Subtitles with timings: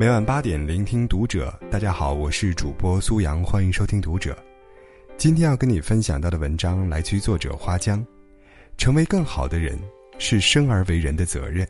[0.00, 1.54] 每晚八点，聆听读者。
[1.70, 4.34] 大家好，我是主播苏阳，欢迎收听读者。
[5.18, 8.02] 今天要跟你分享到的文章来自于作者花江。
[8.78, 9.78] 成为更好的人，
[10.16, 11.68] 是生而为人的责任。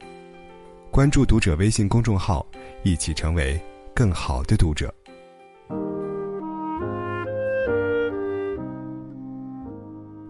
[0.93, 2.47] 关注读者微信公众号，
[2.85, 3.61] 一起成为
[3.93, 4.95] 更好的读者。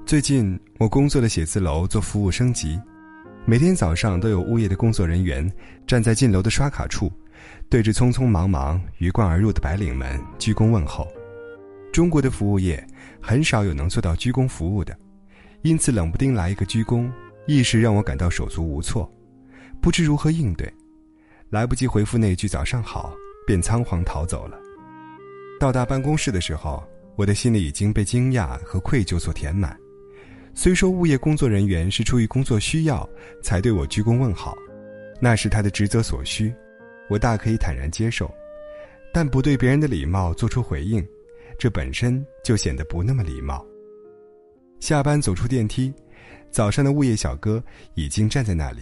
[0.06, 2.80] 最近，我工作的写字楼做服务升级，
[3.44, 5.50] 每天早上都有物业的工作人员
[5.86, 7.10] 站在进楼的刷卡处。
[7.70, 11.06] 对着匆匆忙忙鱼贯而入的白领们鞠躬问候。
[11.92, 12.84] 中国的服务业
[13.20, 14.96] 很少有能做到鞠躬服务的，
[15.62, 17.10] 因此冷不丁来一个鞠躬，
[17.46, 19.10] 一时让我感到手足无措，
[19.80, 20.70] 不知如何应对。
[21.48, 23.14] 来不及回复那句“早上好”，
[23.46, 24.58] 便仓皇逃走了。
[25.58, 26.82] 到达办公室的时候，
[27.16, 29.76] 我的心里已经被惊讶和愧疚所填满。
[30.54, 33.08] 虽说物业工作人员是出于工作需要
[33.42, 34.56] 才对我鞠躬问好，
[35.20, 36.52] 那是他的职责所需。
[37.08, 38.32] 我大可以坦然接受，
[39.12, 41.04] 但不对别人的礼貌做出回应，
[41.58, 43.64] 这本身就显得不那么礼貌。
[44.80, 45.92] 下班走出电梯，
[46.50, 47.62] 早上的物业小哥
[47.94, 48.80] 已经站在那里，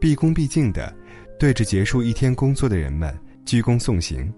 [0.00, 0.94] 毕恭毕敬地
[1.38, 4.32] 对着结束一天工作的人们鞠躬送行。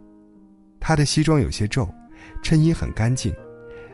[0.80, 1.88] 他的西装有些皱，
[2.42, 3.34] 衬衣很干净，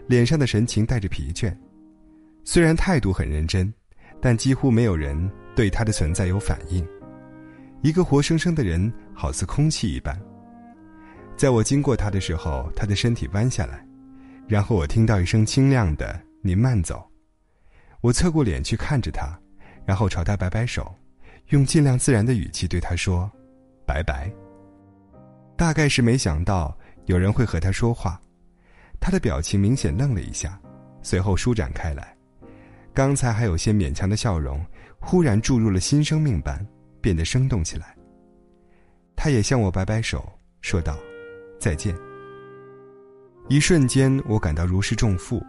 [0.09, 1.57] 脸上的神情带着疲倦。
[2.45, 3.73] 虽然态度很认真，
[4.21, 6.87] 但几乎没有人对他的存在有反应。
[7.83, 10.19] 一个活生生的人，好似空气一般。
[11.37, 13.87] 在我经过他的时候，他的身体弯下来，
[14.47, 17.09] 然后我听到一声清亮的“您慢走”。
[18.03, 19.39] 我侧过脸去看着他，
[19.87, 20.95] 然后朝他摆摆手，
[21.49, 23.31] 用尽量自然的语气对他说
[23.87, 24.31] ：“拜拜。”
[25.57, 28.21] 大概是没想到有人会和他说话，
[29.01, 30.61] 他的表情明显愣了一下，
[31.03, 32.15] 随后舒展开来，
[32.95, 34.65] 刚才还有些勉强的笑容，
[34.99, 36.65] 忽然注入了新生命般。
[37.03, 37.97] 变得生动起来。
[39.17, 40.99] 他也向我摆摆手，说道
[41.59, 41.97] ：“再见。”
[43.49, 45.43] 一瞬间，我感到如释重负。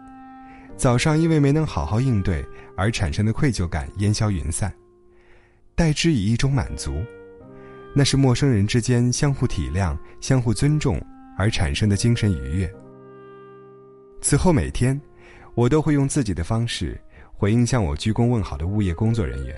[0.78, 2.42] 早上因为没能好好应对
[2.74, 4.72] 而产生的愧疚感烟消云散，
[5.74, 7.04] 代之以一种满足，
[7.94, 10.98] 那是陌生人之间相互体谅、相互尊重
[11.36, 12.74] 而产生的精神愉悦。
[14.22, 14.98] 此后每天，
[15.54, 16.98] 我都会用自己的方式
[17.42, 19.56] 回应向我鞠躬问好的物业工作人员。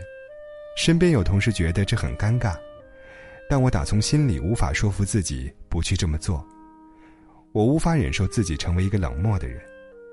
[0.75, 2.57] 身边有同事觉得这很尴尬，
[3.47, 6.43] 但我打从心里无法说服自己不去这么做。
[7.53, 9.61] 我无法忍受自己成为一个冷漠的人，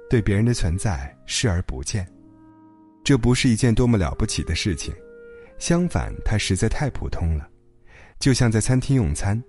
[0.09, 2.05] 对别人的存在视而不见。
[3.05, 4.93] 这不是一件多么了不起的事情，
[5.57, 7.47] 相反，它实在太普通了。
[8.19, 9.41] 就像在餐厅用餐，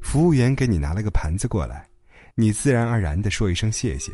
[0.00, 1.88] 服务员给你拿了个盘子过来，
[2.34, 4.10] 你自然而然地说一声谢谢。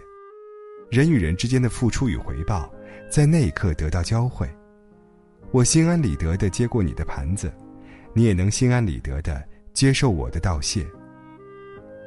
[0.91, 2.71] 人与人之间的付出与回报，
[3.09, 4.49] 在那一刻得到交汇。
[5.51, 7.53] 我心安理得地接过你的盘子，
[8.15, 10.87] 你也能心安理得地接受我的道谢。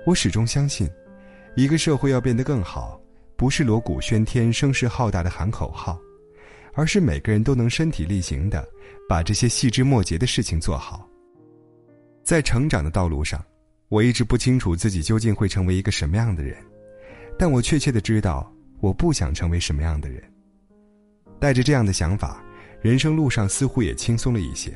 [0.05, 0.89] 我始终相信，
[1.55, 3.01] 一个社会要变得更好，
[3.35, 5.99] 不是锣鼓喧天、声势浩大的喊口号，
[6.73, 8.67] 而是每个人都能身体力行地
[9.09, 11.07] 把这些细枝末节的事情做好。
[12.23, 13.43] 在成长的道路上，
[13.89, 16.55] 我一直不清楚自己究竟会成为一个什么样的人，
[17.39, 20.23] 但我确切地知道，我不想成为什么样的人。
[21.41, 22.41] 带着这样的想法。
[22.81, 24.71] 人生路上似乎也轻松了一些。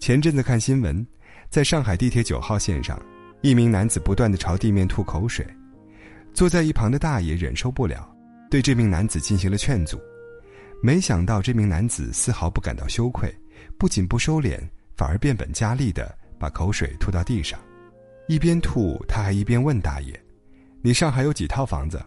[0.00, 1.06] 前阵子看新闻，
[1.50, 3.00] 在上海地铁九号线上，
[3.42, 5.46] 一名男子不断的朝地面吐口水，
[6.32, 8.12] 坐在一旁的大爷忍受不了，
[8.50, 10.00] 对这名男子进行了劝阻。
[10.82, 13.32] 没想到这名男子丝毫不感到羞愧，
[13.78, 14.58] 不仅不收敛，
[14.96, 17.58] 反而变本加厉的把口水吐到地上，
[18.26, 20.20] 一边吐他还一边问大爷
[20.82, 22.04] ：“你上海有几套房子？”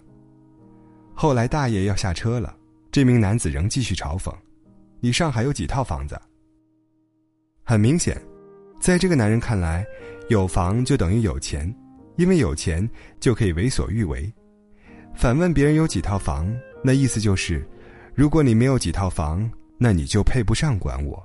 [1.15, 2.55] 后来大爷要下车了，
[2.91, 4.33] 这名男子仍继续嘲讽。
[4.99, 6.19] 你上海有几套房子？
[7.63, 8.19] 很明显，
[8.81, 9.85] 在这个男人看来，
[10.29, 11.73] 有房就等于有钱，
[12.17, 12.87] 因为有钱
[13.19, 14.31] 就可以为所欲为。
[15.15, 16.51] 反问别人有几套房，
[16.83, 17.63] 那意思就是，
[18.15, 21.23] 如果你没有几套房，那你就配不上管我。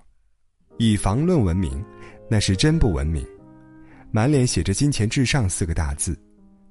[0.79, 1.83] 以房论文明，
[2.29, 3.27] 那是真不文明。
[4.11, 6.17] 满脸写着“金钱至上”四个大字，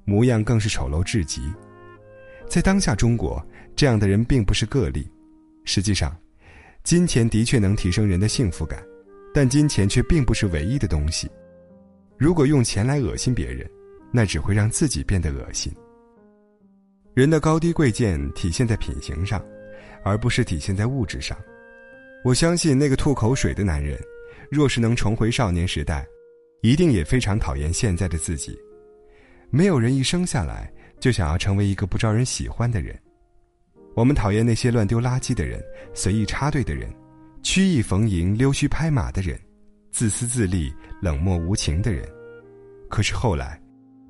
[0.05, 1.41] 模样更是丑陋至极。
[2.47, 3.45] 在当下中国，
[3.75, 5.09] 这样的人并不是个例，
[5.65, 6.15] 实际上。
[6.83, 8.83] 金钱的确能提升人的幸福感，
[9.33, 11.31] 但金钱却并不是唯一的东西。
[12.17, 13.65] 如果用钱来恶心别人，
[14.11, 15.73] 那只会让自己变得恶心。
[17.13, 19.41] 人的高低贵贱体现在品行上，
[20.03, 21.37] 而不是体现在物质上。
[22.21, 23.97] 我相信那个吐口水的男人，
[24.51, 26.05] 若是能重回少年时代，
[26.61, 28.59] 一定也非常讨厌现在的自己。
[29.49, 30.69] 没有人一生下来
[30.99, 32.93] 就想要成为一个不招人喜欢的人。
[33.95, 35.63] 我们讨厌那些乱丢垃圾的人、
[35.93, 36.91] 随意插队的人、
[37.43, 39.39] 曲意逢迎、溜须拍马的人、
[39.91, 42.07] 自私自利、冷漠无情的人。
[42.89, 43.61] 可是后来，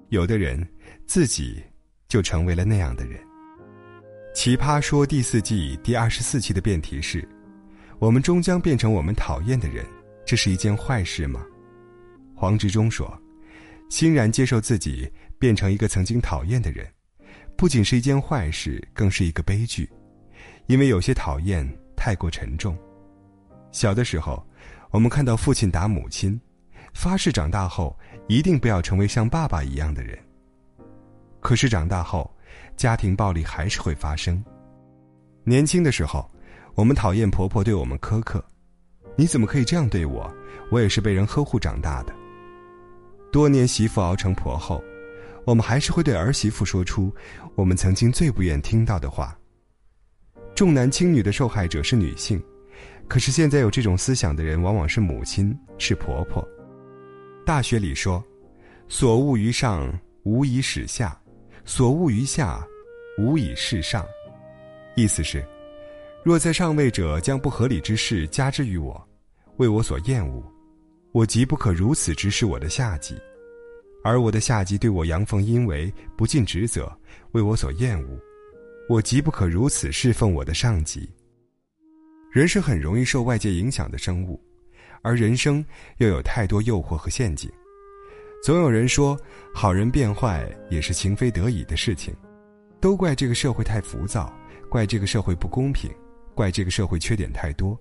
[0.09, 0.65] 有的人
[1.05, 1.61] 自己
[2.07, 3.19] 就成为了那样的人。
[4.33, 7.27] 奇葩说第四季第二十四期的辩题是：
[7.99, 9.85] 我们终将变成我们讨厌的人，
[10.25, 11.45] 这是一件坏事吗？
[12.35, 13.21] 黄执中说
[13.89, 16.87] ：“欣然接受自己变成一个曾经讨厌的人，
[17.55, 19.89] 不仅是一件坏事，更是一个悲剧，
[20.67, 22.77] 因为有些讨厌太过沉重。
[23.71, 24.45] 小的时候，
[24.91, 26.39] 我们看到父亲打母亲。”
[26.93, 27.97] 发誓长大后
[28.27, 30.15] 一定不要成为像爸爸一样的人。
[31.39, 32.31] 可是长大后，
[32.77, 34.45] 家庭暴力还是会发生。
[35.43, 36.29] 年轻的时候，
[36.75, 38.45] 我们讨厌婆婆对我们苛刻，
[39.15, 40.31] 你怎么可以这样对我？
[40.69, 42.13] 我也是被人呵护长大的。
[43.31, 44.79] 多年媳妇熬成婆后，
[45.45, 47.13] 我们还是会对儿媳妇说出
[47.55, 49.37] 我们曾经最不愿听到的话。
[50.55, 52.41] 重男轻女的受害者是女性，
[53.07, 56.47] 可是现在有这种思想的人往往是母亲，是婆婆。
[57.45, 58.23] 大学里说
[58.87, 59.91] ：“所恶于上，
[60.23, 61.09] 无以始下；
[61.65, 62.65] 所恶于下，
[63.17, 64.05] 无以事上。”
[64.95, 65.43] 意思是，
[66.23, 69.09] 若在上位者将不合理之事加之于我，
[69.57, 70.41] 为我所厌恶，
[71.11, 73.15] 我即不可如此指使我的下级；
[74.03, 76.91] 而我的下级对我阳奉阴违、不尽职责，
[77.31, 78.19] 为我所厌恶，
[78.89, 81.09] 我极不可如此侍奉我的上级。
[82.31, 84.39] 人是很容易受外界影响的生物。
[85.05, 85.63] 而人生
[85.97, 87.51] 又有太多诱惑和陷阱，
[88.41, 89.19] 总有人说
[89.53, 92.15] 好人变坏也是情非得已的事情，
[92.79, 94.33] 都怪这个社会太浮躁，
[94.69, 95.91] 怪这个社会不公平，
[96.33, 97.77] 怪这个社会缺点太多，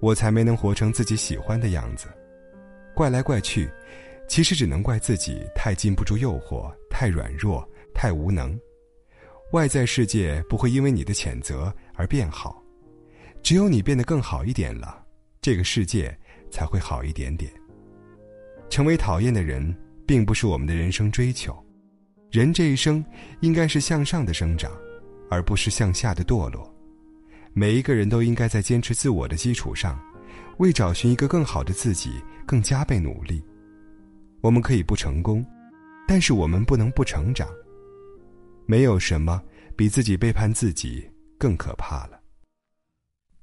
[0.00, 2.08] 我才没能活成自己喜欢的样子。
[2.94, 3.70] 怪来怪去，
[4.28, 8.58] 其实只能怪自己太禁不住诱惑，太软弱，太无能。
[9.52, 12.62] 外在世界不会因为你的谴责而变好，
[13.42, 15.04] 只有你变得更好一点了，
[15.40, 16.16] 这个世界。
[16.54, 17.52] 才会好一点点。
[18.70, 19.76] 成为讨厌的人，
[20.06, 21.52] 并不是我们的人生追求。
[22.30, 23.04] 人这一生，
[23.40, 24.70] 应该是向上的生长，
[25.28, 26.72] 而不是向下的堕落。
[27.52, 30.00] 每一个人都应该在坚持自我的基础上，
[30.58, 33.42] 为找寻一个更好的自己，更加倍努力。
[34.44, 35.42] 我们可以不成功，
[36.06, 37.48] 但是我们不能不成长。
[38.66, 39.42] 没有什么
[39.74, 42.20] 比自己背叛自己更可怕了。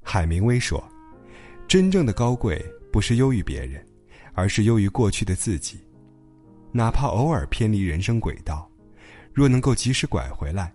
[0.03, 0.87] 海明威说
[1.67, 2.63] ：“真正的高贵。”
[2.93, 3.83] 不是优于别人，
[4.33, 5.79] 而是优于过去的自己。
[6.71, 8.69] 哪怕偶尔偏离人生轨道，
[9.33, 10.71] 若能够及时拐回来，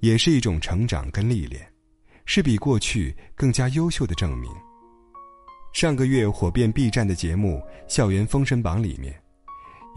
[0.00, 1.66] 也是一种成长跟历练，
[2.26, 4.48] 是比过去更加优秀的证明。
[5.72, 7.60] 上个月火遍 B 站的节目
[7.92, 9.18] 《校园封神榜》里面，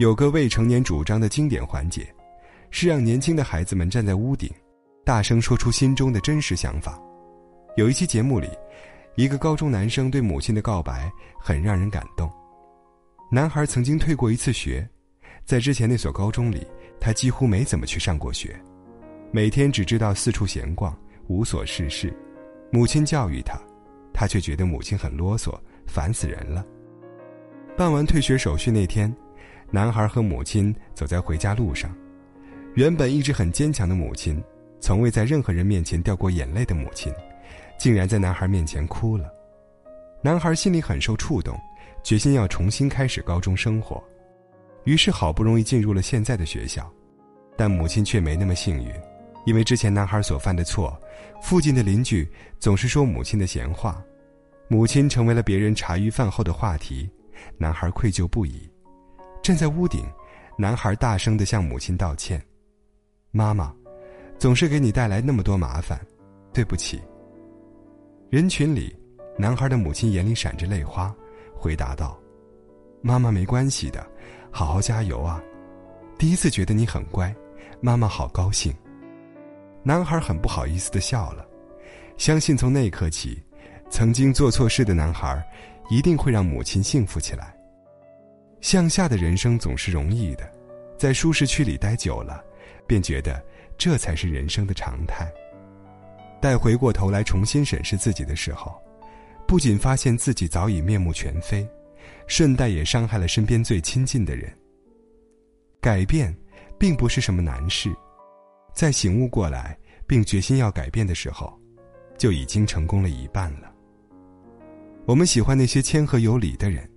[0.00, 2.06] 有个未成年主张的经典环节，
[2.70, 4.50] 是让年轻的孩子们站在屋顶，
[5.04, 6.98] 大声说出心中的真实想法。
[7.76, 8.48] 有一期节目里。
[9.16, 12.30] 一个高中男生对母亲的告白很让人感动。
[13.30, 14.88] 男孩曾经退过一次学，
[15.44, 16.66] 在之前那所高中里，
[16.98, 18.58] 他几乎没怎么去上过学，
[19.30, 20.96] 每天只知道四处闲逛，
[21.26, 22.16] 无所事事。
[22.72, 23.60] 母亲教育他，
[24.14, 25.52] 他却觉得母亲很啰嗦，
[25.86, 26.64] 烦死人了。
[27.76, 29.14] 办完退学手续那天，
[29.70, 31.94] 男孩和母亲走在回家路上，
[32.74, 34.42] 原本一直很坚强的母亲，
[34.80, 37.12] 从未在任何人面前掉过眼泪的母亲。
[37.78, 39.32] 竟然在男孩面前哭了，
[40.22, 41.58] 男孩心里很受触动，
[42.02, 44.04] 决心要重新开始高中生活，
[44.84, 46.92] 于是好不容易进入了现在的学校，
[47.56, 48.92] 但母亲却没那么幸运，
[49.46, 50.94] 因为之前男孩所犯的错，
[51.40, 54.04] 附近的邻居总是说母亲的闲话，
[54.68, 57.08] 母亲成为了别人茶余饭后的话题，
[57.56, 58.69] 男孩愧疚不已，
[59.42, 60.04] 站在屋顶，
[60.56, 62.40] 男孩大声地向母亲道歉
[63.32, 63.74] ：“妈妈，
[64.38, 65.98] 总是给你带来那么多麻烦，
[66.52, 67.00] 对不起。”
[68.28, 68.94] 人群里，
[69.38, 71.14] 男孩的母亲眼里闪着泪花，
[71.54, 72.18] 回答道
[73.02, 74.06] ：“妈妈没关系的，
[74.50, 75.42] 好好加油啊！
[76.18, 77.34] 第一次觉得你很乖，
[77.80, 78.74] 妈妈好高兴。”
[79.82, 81.48] 男孩很不好意思的笑了，
[82.18, 83.42] 相信从那一刻起，
[83.88, 85.42] 曾经做错事的男孩，
[85.88, 87.56] 一定会让母亲幸福起来。
[88.60, 90.50] 向下的人生总是容易的，
[90.98, 92.44] 在舒适区里待久了，
[92.86, 93.42] 便觉得
[93.78, 95.30] 这才是人生的常态。
[96.40, 98.80] 待回过头来重新审视自己的时候，
[99.46, 101.68] 不仅发现自己早已面目全非，
[102.26, 104.50] 顺带也伤害了身边最亲近的人。
[105.80, 106.34] 改变，
[106.78, 107.94] 并不是什么难事，
[108.74, 111.58] 在醒悟过来并决心要改变的时候，
[112.18, 113.72] 就已经成功了一半了。
[115.06, 116.89] 我们喜欢那些谦和有礼的人，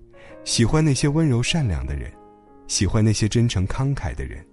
[0.44, 2.12] 喜欢那些温柔善良的人，
[2.68, 4.46] 喜欢那些真诚慷慨的人，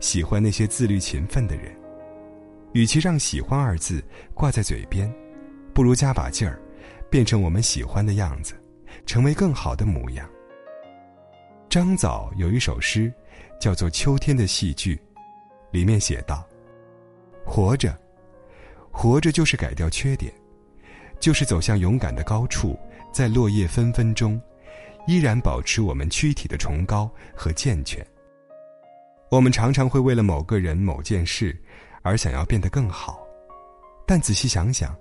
[0.00, 1.74] 喜欢那些自律勤奋的人。
[2.72, 4.02] 与其让“喜欢”二字
[4.34, 5.12] 挂在嘴边，
[5.72, 6.60] 不如加把劲儿，
[7.08, 8.54] 变成我们喜欢的样子，
[9.06, 10.28] 成为更好的模样。
[11.70, 13.12] 张枣有一首诗，
[13.60, 14.96] 叫做《秋天的戏剧》，
[15.70, 16.46] 里面写道
[17.46, 17.96] ：“活着，
[18.90, 20.32] 活着就是改掉缺点，
[21.20, 22.78] 就是走向勇敢的高处，
[23.12, 24.40] 在落叶纷纷中，
[25.06, 28.04] 依然保持我们躯体的崇高和健全。
[29.30, 31.56] 我们常常会为了某个人、某件事，
[32.02, 33.26] 而想要变得更好，
[34.06, 34.96] 但仔细想想，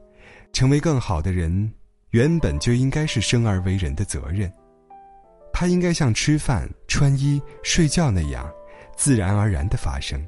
[0.54, 1.72] 成为更好的人，
[2.12, 4.52] 原本就应该是生而为人的责任。”
[5.58, 8.52] 它应该像吃饭、穿衣、睡觉那样，
[8.98, 10.22] 自然而然的发生。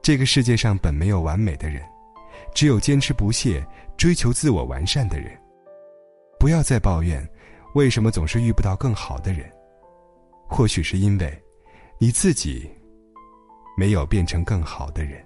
[0.00, 1.82] 这个世界上本没有完美的人，
[2.54, 3.66] 只有坚持不懈、
[3.96, 5.36] 追求自我完善的人。
[6.38, 7.28] 不要再抱怨，
[7.74, 9.50] 为什么总是遇不到更好的人？
[10.48, 11.42] 或许是因为，
[11.98, 12.70] 你自己
[13.76, 15.24] 没有变成更好的人。